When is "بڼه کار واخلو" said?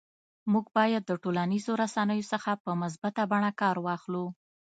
3.31-4.25